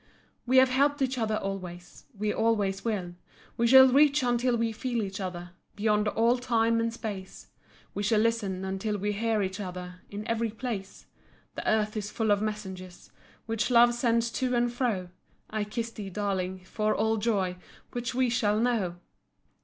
We 0.47 0.57
have 0.57 0.69
helped 0.69 0.99
each 1.03 1.19
other 1.19 1.35
always, 1.37 2.05
We 2.17 2.33
always 2.33 2.83
will. 2.83 3.13
We 3.55 3.67
shall 3.67 3.87
reach 3.93 4.23
until 4.23 4.57
we 4.57 4.71
feel 4.71 5.03
each 5.03 5.19
other, 5.19 5.51
Beyond 5.75 6.07
all 6.07 6.39
time 6.39 6.79
and 6.79 6.91
space; 6.91 7.49
We 7.93 8.01
shall 8.01 8.19
listen 8.19 8.65
until 8.65 8.97
we 8.97 9.11
hear 9.11 9.43
each 9.43 9.59
other 9.59 10.01
In 10.09 10.27
every 10.27 10.49
place; 10.49 11.05
The 11.53 11.69
earth 11.69 11.95
is 11.95 12.09
full 12.09 12.31
of 12.31 12.41
messengers 12.41 13.11
Which 13.45 13.69
love 13.69 13.93
sends 13.93 14.31
to 14.31 14.55
and 14.55 14.73
fro; 14.73 15.09
I 15.51 15.63
kiss 15.63 15.91
thee, 15.91 16.09
darling, 16.09 16.63
for 16.63 16.95
all 16.95 17.17
joy 17.17 17.57
Which 17.91 18.15
we 18.15 18.27
shall 18.31 18.59
know! 18.59 18.95